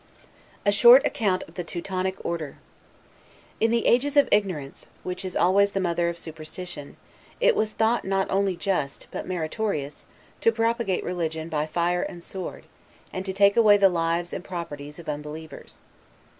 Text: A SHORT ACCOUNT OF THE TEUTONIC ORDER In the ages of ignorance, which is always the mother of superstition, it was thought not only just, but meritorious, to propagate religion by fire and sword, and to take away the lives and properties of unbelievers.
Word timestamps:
A 0.65 0.71
SHORT 0.71 1.05
ACCOUNT 1.05 1.43
OF 1.43 1.53
THE 1.53 1.63
TEUTONIC 1.63 2.25
ORDER 2.25 2.57
In 3.59 3.69
the 3.69 3.85
ages 3.85 4.17
of 4.17 4.27
ignorance, 4.31 4.87
which 5.03 5.23
is 5.23 5.35
always 5.35 5.73
the 5.73 5.79
mother 5.79 6.09
of 6.09 6.17
superstition, 6.17 6.97
it 7.39 7.55
was 7.55 7.73
thought 7.73 8.03
not 8.03 8.25
only 8.31 8.55
just, 8.55 9.05
but 9.11 9.27
meritorious, 9.27 10.05
to 10.41 10.51
propagate 10.51 11.03
religion 11.03 11.49
by 11.49 11.67
fire 11.67 12.01
and 12.01 12.23
sword, 12.23 12.63
and 13.13 13.23
to 13.27 13.31
take 13.33 13.55
away 13.55 13.77
the 13.77 13.89
lives 13.89 14.33
and 14.33 14.43
properties 14.43 14.97
of 14.97 15.07
unbelievers. 15.07 15.77